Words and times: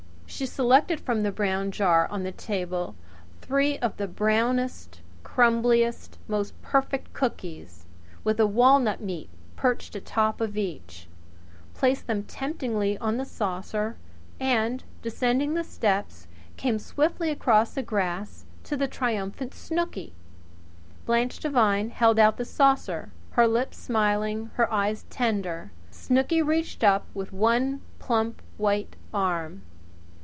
She 0.33 0.45
selected 0.45 0.99
from 0.99 1.21
the 1.21 1.31
brown 1.31 1.69
jar 1.71 2.07
on 2.09 2.23
the 2.23 2.31
table 2.31 2.95
three 3.41 3.77
of 3.79 3.97
the 3.97 4.07
brownest, 4.07 5.01
crumbliest, 5.23 6.17
most 6.27 6.59
perfect 6.63 7.11
cookies, 7.13 7.85
with 8.23 8.39
a 8.39 8.47
walnut 8.47 9.01
meat 9.01 9.29
perched 9.57 9.93
atop 9.93 10.39
of 10.41 10.57
each, 10.57 11.07
placed 11.75 12.07
them 12.07 12.23
temptingly 12.23 12.97
on 12.97 13.17
the 13.17 13.25
saucer 13.25 13.97
and, 14.39 14.83
descending 15.03 15.53
the 15.53 15.65
steps, 15.65 16.27
came 16.57 16.79
swiftly 16.79 17.29
across 17.29 17.73
the 17.73 17.83
grass 17.83 18.45
to 18.63 18.77
the 18.77 18.87
triumphant 18.87 19.53
Snooky. 19.53 20.13
Blanche 21.05 21.39
Devine 21.39 21.89
held 21.89 22.17
out 22.17 22.37
the 22.37 22.45
saucer, 22.45 23.11
her 23.31 23.47
lips 23.47 23.77
smiling, 23.77 24.49
her 24.55 24.71
eyes 24.71 25.03
tender. 25.09 25.71
Snooky 25.91 26.41
reached 26.41 26.83
up 26.85 27.05
with 27.13 27.33
one 27.33 27.81
plump 27.99 28.41
white 28.57 28.95
arm. 29.13 29.61